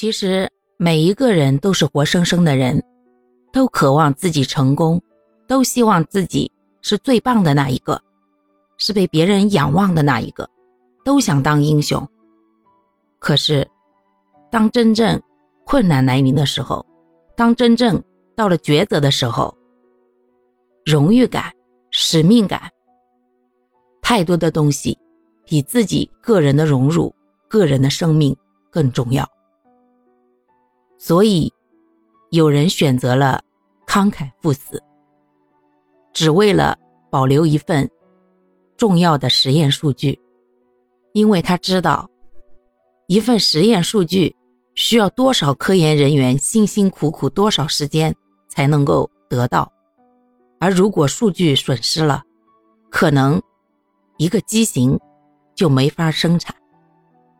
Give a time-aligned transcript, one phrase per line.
[0.00, 2.80] 其实每一个人都是活生生的人，
[3.52, 5.02] 都渴望自己成功，
[5.48, 6.48] 都希望自己
[6.82, 8.00] 是最棒的那一个，
[8.76, 10.48] 是被别人仰望的那一个，
[11.04, 12.08] 都想当英雄。
[13.18, 13.68] 可是，
[14.52, 15.20] 当真正
[15.64, 16.86] 困难来临的时候，
[17.34, 18.00] 当真正
[18.36, 19.52] 到了抉择的时候，
[20.86, 21.52] 荣誉感、
[21.90, 22.70] 使命感，
[24.00, 24.96] 太多的东西
[25.44, 27.12] 比自己个人的荣辱、
[27.48, 28.36] 个人的生命
[28.70, 29.28] 更重要。
[30.98, 31.52] 所以，
[32.30, 33.40] 有人选择了
[33.86, 34.82] 慷慨赴死，
[36.12, 36.76] 只为了
[37.08, 37.88] 保留一份
[38.76, 40.20] 重要的实验数据，
[41.12, 42.10] 因为他知道。
[43.06, 44.36] 一份实验数据
[44.74, 48.14] 需要多少科研人员辛辛苦苦多少时间
[48.48, 49.72] 才能够得到？
[50.60, 52.22] 而如果数据损失了，
[52.90, 53.40] 可能
[54.18, 54.98] 一个机型
[55.54, 56.54] 就没法生产，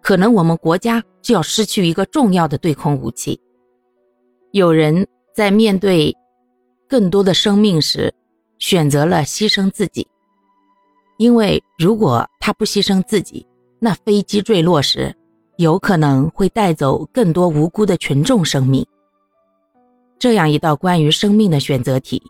[0.00, 3.38] 可能我们国家就要失去一个重要的对空武器。
[4.52, 6.16] 有人在面对
[6.88, 8.12] 更多的生命时，
[8.58, 10.06] 选择了牺牲自己，
[11.18, 13.46] 因为如果他不牺牲自己，
[13.78, 15.14] 那飞机坠落时。
[15.58, 18.86] 有可能会带走更多无辜的群众生命。
[20.16, 22.22] 这样一道关于生命的选择题，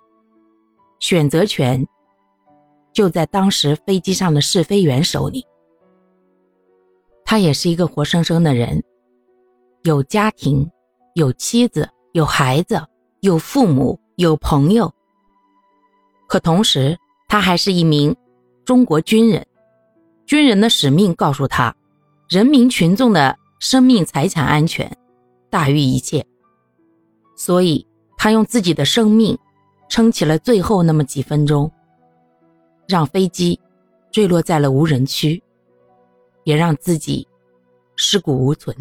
[0.98, 1.86] 选择权
[2.91, 5.47] 就在当时飞机上的试飞员手里。
[7.22, 8.82] 他也是一个活生生的人，
[9.82, 10.66] 有家庭，
[11.12, 11.86] 有妻子，
[12.19, 12.84] 有孩子，
[13.20, 14.92] 有父母，有朋友。
[16.27, 18.16] 可同时，他还是一名
[18.64, 19.47] 中国军人。
[20.27, 21.72] 军人的使命告诉他。
[22.28, 24.91] 人民群众的生命财产安全
[25.48, 26.27] 大于一切，
[27.36, 29.38] 所以他用自己的生命
[29.88, 31.70] 撑起了最后那么几分钟，
[32.88, 33.58] 让飞机
[34.10, 35.41] 坠落在了无人区，
[36.42, 37.27] 也让自己
[37.94, 38.77] 尸骨无存。